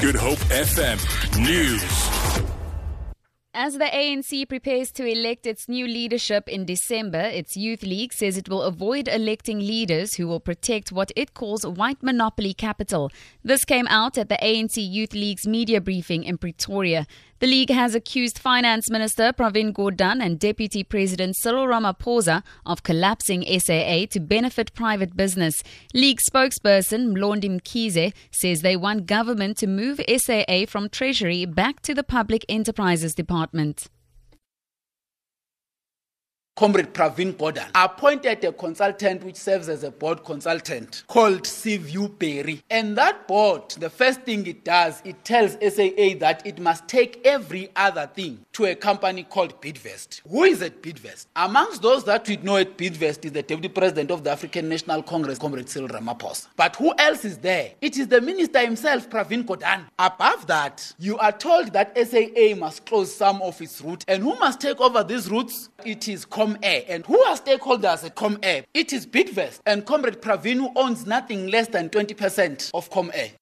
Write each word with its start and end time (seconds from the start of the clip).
Good 0.00 0.16
Hope 0.16 0.38
FM 0.50 0.98
News. 1.38 2.17
As 3.54 3.78
the 3.78 3.86
ANC 3.86 4.46
prepares 4.46 4.92
to 4.92 5.06
elect 5.06 5.46
its 5.46 5.70
new 5.70 5.86
leadership 5.86 6.50
in 6.50 6.66
December, 6.66 7.18
its 7.20 7.56
youth 7.56 7.82
league 7.82 8.12
says 8.12 8.36
it 8.36 8.50
will 8.50 8.60
avoid 8.60 9.08
electing 9.08 9.58
leaders 9.58 10.14
who 10.14 10.28
will 10.28 10.38
protect 10.38 10.92
what 10.92 11.10
it 11.16 11.32
calls 11.32 11.66
white 11.66 12.02
monopoly 12.02 12.52
capital. 12.52 13.10
This 13.42 13.64
came 13.64 13.88
out 13.88 14.18
at 14.18 14.28
the 14.28 14.36
ANC 14.42 14.76
Youth 14.76 15.14
League's 15.14 15.46
media 15.46 15.80
briefing 15.80 16.24
in 16.24 16.36
Pretoria. 16.36 17.06
The 17.40 17.46
league 17.46 17.70
has 17.70 17.94
accused 17.94 18.38
Finance 18.38 18.90
Minister 18.90 19.32
Pravin 19.32 19.72
Gordhan 19.72 20.20
and 20.20 20.40
Deputy 20.40 20.82
President 20.82 21.36
Cyril 21.36 21.68
Ramaphosa 21.68 22.42
of 22.66 22.82
collapsing 22.82 23.44
SAA 23.44 24.06
to 24.10 24.18
benefit 24.18 24.74
private 24.74 25.16
business. 25.16 25.62
League 25.94 26.18
spokesperson 26.28 27.14
Mlondi 27.14 27.48
Mkhize 27.48 28.12
says 28.32 28.62
they 28.62 28.76
want 28.76 29.06
government 29.06 29.56
to 29.58 29.68
move 29.68 30.00
SAA 30.08 30.66
from 30.66 30.88
Treasury 30.88 31.46
back 31.46 31.80
to 31.82 31.94
the 31.94 32.02
Public 32.02 32.44
Enterprises 32.48 33.14
Department 33.14 33.37
department. 33.38 33.88
Comrade 36.58 36.92
Pravin 36.92 37.34
Gordhan 37.34 37.70
appointed 37.72 38.44
a 38.44 38.52
consultant 38.52 39.22
which 39.22 39.36
serves 39.36 39.68
as 39.68 39.84
a 39.84 39.92
board 39.92 40.24
consultant 40.24 41.04
called 41.06 41.46
Seaview 41.46 42.08
Perry. 42.08 42.64
And 42.68 42.98
that 42.98 43.28
board, 43.28 43.70
the 43.78 43.88
first 43.88 44.22
thing 44.22 44.44
it 44.44 44.64
does, 44.64 45.00
it 45.04 45.24
tells 45.24 45.52
SAA 45.52 46.18
that 46.18 46.42
it 46.44 46.58
must 46.58 46.88
take 46.88 47.24
every 47.24 47.70
other 47.76 48.10
thing 48.12 48.44
to 48.54 48.64
a 48.64 48.74
company 48.74 49.22
called 49.22 49.62
Bidvest. 49.62 50.22
Who 50.28 50.42
is 50.42 50.60
at 50.60 50.82
Bidvest? 50.82 51.26
Amongst 51.36 51.80
those 51.80 52.02
that 52.06 52.26
we 52.26 52.38
know 52.38 52.56
at 52.56 52.76
Bidvest 52.76 53.24
is 53.24 53.30
the 53.30 53.42
Deputy 53.44 53.68
President 53.68 54.10
of 54.10 54.24
the 54.24 54.32
African 54.32 54.68
National 54.68 55.00
Congress, 55.04 55.38
Comrade 55.38 55.68
Cyril 55.68 55.90
Ramaphosa. 55.90 56.48
But 56.56 56.74
who 56.74 56.92
else 56.98 57.24
is 57.24 57.38
there? 57.38 57.70
It 57.80 57.96
is 57.98 58.08
the 58.08 58.20
minister 58.20 58.58
himself, 58.58 59.08
Pravin 59.08 59.44
Gordhan. 59.44 59.84
Above 59.96 60.48
that, 60.48 60.92
you 60.98 61.18
are 61.18 61.30
told 61.30 61.72
that 61.72 61.96
SAA 61.96 62.56
must 62.56 62.84
close 62.84 63.14
some 63.14 63.40
of 63.42 63.62
its 63.62 63.80
routes. 63.80 64.04
And 64.08 64.24
who 64.24 64.34
must 64.40 64.60
take 64.60 64.80
over 64.80 65.04
these 65.04 65.30
routes? 65.30 65.68
It 65.84 66.08
is 66.08 66.24
Com 66.24 66.47
Air. 66.62 66.84
And 66.88 67.04
who 67.04 67.18
are 67.24 67.36
stakeholders 67.36 68.04
at 68.04 68.14
Comair? 68.14 68.64
It 68.72 68.92
is 68.92 69.06
Bidvest 69.06 69.60
and 69.66 69.84
Comrade 69.84 70.22
Pravinu 70.22 70.72
owns 70.76 71.06
nothing 71.06 71.48
less 71.48 71.68
than 71.68 71.90
20% 71.90 72.70
of 72.72 72.90
Comair. 72.90 73.32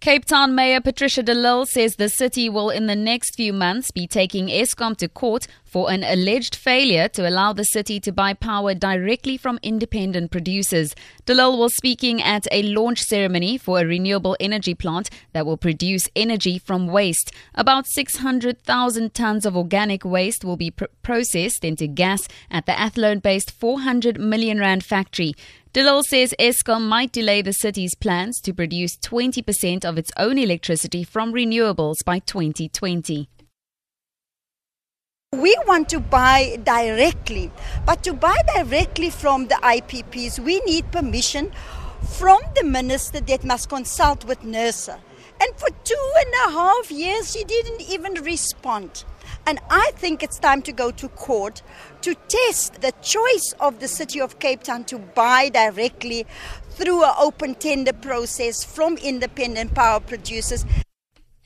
Cape 0.00 0.24
Town 0.24 0.54
Mayor 0.54 0.80
Patricia 0.80 1.22
de 1.22 1.34
Lille 1.34 1.66
says 1.66 1.96
the 1.96 2.08
city 2.08 2.48
will 2.48 2.70
in 2.70 2.86
the 2.86 2.96
next 2.96 3.36
few 3.36 3.52
months 3.52 3.90
be 3.90 4.06
taking 4.06 4.46
Eskom 4.46 4.96
to 4.96 5.08
court 5.08 5.46
for 5.62 5.90
an 5.90 6.02
alleged 6.02 6.56
failure 6.56 7.06
to 7.06 7.28
allow 7.28 7.52
the 7.52 7.64
city 7.64 8.00
to 8.00 8.10
buy 8.10 8.32
power 8.32 8.72
directly 8.72 9.36
from 9.36 9.58
independent 9.62 10.30
producers. 10.30 10.94
De 11.26 11.34
Lille 11.34 11.58
was 11.58 11.76
speaking 11.76 12.22
at 12.22 12.46
a 12.50 12.62
launch 12.62 13.02
ceremony 13.02 13.58
for 13.58 13.78
a 13.78 13.86
renewable 13.86 14.38
energy 14.40 14.74
plant 14.74 15.10
that 15.34 15.44
will 15.44 15.58
produce 15.58 16.08
energy 16.16 16.58
from 16.58 16.86
waste. 16.86 17.30
About 17.54 17.86
600,000 17.86 19.12
tons 19.12 19.44
of 19.44 19.54
organic 19.54 20.02
waste 20.02 20.46
will 20.46 20.56
be 20.56 20.70
pr- 20.70 20.86
processed 21.02 21.62
into 21.62 21.86
gas 21.86 22.26
at 22.50 22.64
the 22.64 22.76
Athlone-based 22.80 23.50
400 23.50 24.18
million 24.18 24.58
rand 24.58 24.82
factory. 24.82 25.34
De 25.72 25.84
Lille 25.84 26.02
says 26.02 26.34
Eskom 26.40 26.88
might 26.88 27.12
delay 27.12 27.42
the 27.42 27.52
city's 27.52 27.94
plans 27.94 28.40
to 28.40 28.52
produce 28.52 28.96
20% 28.96 29.84
of 29.84 29.98
its 29.98 30.10
own 30.16 30.36
electricity 30.36 31.04
from 31.04 31.32
renewables 31.32 32.04
by 32.04 32.18
2020. 32.18 33.28
We 35.32 35.56
want 35.68 35.88
to 35.90 36.00
buy 36.00 36.58
directly, 36.64 37.52
but 37.86 38.02
to 38.02 38.12
buy 38.12 38.36
directly 38.56 39.10
from 39.10 39.46
the 39.46 39.60
IPPs, 39.62 40.40
we 40.40 40.58
need 40.62 40.90
permission 40.90 41.52
from 42.18 42.40
the 42.56 42.64
minister 42.64 43.20
that 43.20 43.44
must 43.44 43.68
consult 43.68 44.24
with 44.24 44.40
NERSA. 44.40 44.98
And 45.40 45.54
for 45.56 45.68
two 45.84 46.12
and 46.16 46.34
a 46.48 46.50
half 46.50 46.90
years, 46.90 47.32
she 47.32 47.44
didn't 47.44 47.82
even 47.82 48.14
respond. 48.24 49.04
And 49.46 49.58
I 49.70 49.90
think 49.96 50.22
it's 50.22 50.38
time 50.38 50.62
to 50.62 50.72
go 50.72 50.90
to 50.90 51.08
court 51.08 51.62
to 52.02 52.14
test 52.28 52.80
the 52.80 52.92
choice 53.02 53.54
of 53.60 53.80
the 53.80 53.88
city 53.88 54.20
of 54.20 54.38
Cape 54.38 54.62
Town 54.62 54.84
to 54.84 54.98
buy 54.98 55.48
directly 55.48 56.26
through 56.70 57.04
an 57.04 57.14
open 57.18 57.54
tender 57.54 57.92
process 57.92 58.64
from 58.64 58.96
independent 58.98 59.74
power 59.74 60.00
producers. 60.00 60.64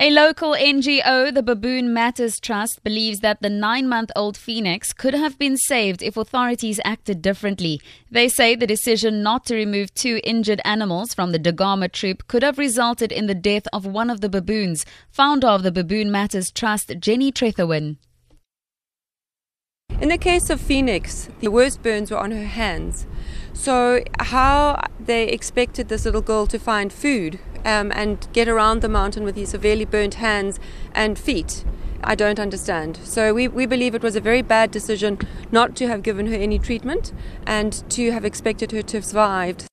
A 0.01 0.11
local 0.11 0.55
NGO, 0.55 1.33
the 1.33 1.43
Baboon 1.43 1.95
Matters 1.95 2.41
Trust, 2.41 2.83
believes 2.83 3.21
that 3.21 3.41
the 3.41 3.49
nine 3.49 3.89
month 3.89 4.11
old 4.17 4.37
phoenix 4.37 4.93
could 4.93 5.15
have 5.15 5.39
been 5.39 5.57
saved 5.57 6.03
if 6.03 6.17
authorities 6.17 6.81
acted 6.85 7.23
differently. 7.23 7.81
They 8.11 8.29
say 8.29 8.57
the 8.57 8.67
decision 8.67 9.23
not 9.23 9.47
to 9.47 9.55
remove 9.55 9.95
two 9.95 10.21
injured 10.25 10.61
animals 10.65 11.15
from 11.15 11.31
the 11.31 11.39
Da 11.39 11.53
Gama 11.53 11.89
troop 11.89 12.27
could 12.27 12.43
have 12.43 12.59
resulted 12.59 13.13
in 13.13 13.29
the 13.29 13.37
death 13.37 13.69
of 13.73 13.87
one 13.87 14.11
of 14.11 14.21
the 14.21 14.29
baboons. 14.29 14.85
Founder 15.11 15.47
of 15.47 15.63
the 15.63 15.71
Baboon 15.71 16.11
Matters 16.11 16.51
Trust, 16.51 16.93
Jenny 16.99 17.31
Trethowan. 17.31 17.99
In 20.01 20.09
the 20.09 20.19
case 20.19 20.51
of 20.51 20.61
Phoenix, 20.61 21.29
the 21.39 21.53
worst 21.53 21.85
burns 21.85 22.11
were 22.11 22.19
on 22.19 22.33
her 22.33 22.47
hands. 22.47 23.07
So, 23.53 24.03
how 24.19 24.83
they 24.99 25.29
expected 25.29 25.89
this 25.89 26.05
little 26.05 26.21
girl 26.21 26.49
to 26.49 26.59
find 26.59 26.93
food 26.93 27.39
um, 27.65 27.93
and 27.95 28.29
get 28.33 28.49
around 28.49 28.81
the 28.83 28.89
mountain 28.89 29.25
with 29.25 29.35
these 29.35 29.51
severely 29.51 29.85
burnt 29.85 30.15
hands 30.15 30.61
and 30.95 31.19
feet, 31.19 31.65
I 32.03 32.15
don't 32.15 32.39
understand. 32.39 32.99
So, 33.05 33.33
we, 33.33 33.49
we 33.49 33.67
believe 33.67 33.95
it 33.95 34.03
was 34.03 34.17
a 34.17 34.21
very 34.21 34.43
bad 34.43 34.71
decision 34.71 35.19
not 35.51 35.75
to 35.77 35.89
have 35.89 36.03
given 36.03 36.27
her 36.27 36.37
any 36.37 36.59
treatment 36.59 37.13
and 37.47 37.73
to 37.91 38.13
have 38.13 38.25
expected 38.25 38.73
her 38.73 38.83
to 38.83 38.97
have 38.99 39.05
survived. 39.05 39.67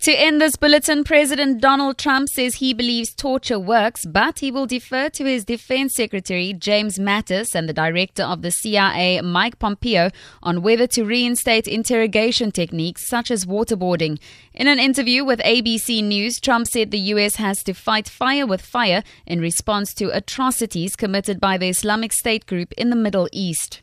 To 0.00 0.12
end 0.12 0.40
this 0.40 0.56
bulletin, 0.56 1.04
President 1.04 1.60
Donald 1.60 1.98
Trump 1.98 2.28
says 2.28 2.56
he 2.56 2.74
believes 2.74 3.14
torture 3.14 3.58
works, 3.58 4.04
but 4.06 4.38
he 4.38 4.50
will 4.50 4.66
defer 4.66 5.08
to 5.08 5.24
his 5.24 5.44
Defense 5.44 5.94
Secretary 5.94 6.52
James 6.52 6.98
Mattis 6.98 7.54
and 7.54 7.68
the 7.68 7.72
Director 7.72 8.22
of 8.22 8.42
the 8.42 8.50
CIA 8.50 9.20
Mike 9.22 9.58
Pompeo 9.58 10.10
on 10.42 10.62
whether 10.62 10.86
to 10.88 11.04
reinstate 11.04 11.66
interrogation 11.66 12.52
techniques 12.52 13.08
such 13.08 13.30
as 13.30 13.46
waterboarding. 13.46 14.20
In 14.54 14.68
an 14.68 14.78
interview 14.78 15.24
with 15.24 15.40
ABC 15.40 16.04
News, 16.04 16.40
Trump 16.40 16.68
said 16.68 16.90
the 16.90 16.98
U.S. 17.14 17.36
has 17.36 17.64
to 17.64 17.72
fight 17.72 18.08
fire 18.08 18.46
with 18.46 18.60
fire 18.60 19.02
in 19.26 19.40
response 19.40 19.92
to 19.94 20.16
atrocities 20.16 20.94
committed 20.94 21.40
by 21.40 21.56
the 21.56 21.68
Islamic 21.68 22.12
State 22.12 22.46
group 22.46 22.70
in 22.74 22.90
the 22.90 22.96
Middle 22.96 23.28
East. 23.32 23.80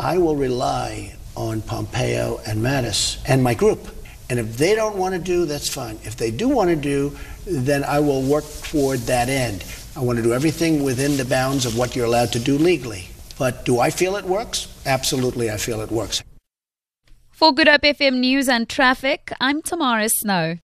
I 0.00 0.16
will 0.18 0.36
rely 0.36 1.14
on 1.36 1.62
Pompeo 1.62 2.40
and 2.46 2.62
Mattis 2.62 3.18
and 3.26 3.42
my 3.42 3.54
group 3.54 4.01
and 4.28 4.38
if 4.38 4.56
they 4.56 4.74
don't 4.74 4.96
want 4.96 5.14
to 5.14 5.20
do, 5.20 5.44
that's 5.44 5.68
fine. 5.68 5.98
If 6.04 6.16
they 6.16 6.30
do 6.30 6.48
want 6.48 6.70
to 6.70 6.76
do, 6.76 7.16
then 7.46 7.84
I 7.84 8.00
will 8.00 8.22
work 8.22 8.44
toward 8.62 9.00
that 9.00 9.28
end. 9.28 9.64
I 9.96 10.00
want 10.00 10.16
to 10.16 10.22
do 10.22 10.32
everything 10.32 10.82
within 10.82 11.16
the 11.16 11.24
bounds 11.24 11.66
of 11.66 11.76
what 11.76 11.94
you're 11.94 12.06
allowed 12.06 12.32
to 12.32 12.38
do 12.38 12.56
legally. 12.56 13.08
But 13.38 13.64
do 13.64 13.78
I 13.80 13.90
feel 13.90 14.16
it 14.16 14.24
works? 14.24 14.68
Absolutely, 14.86 15.50
I 15.50 15.56
feel 15.56 15.80
it 15.80 15.90
works. 15.90 16.22
For 17.30 17.52
Good 17.52 17.68
Hope 17.68 17.82
FM 17.82 18.20
News 18.20 18.48
and 18.48 18.68
Traffic, 18.68 19.32
I'm 19.40 19.62
Tamara 19.62 20.08
Snow. 20.08 20.58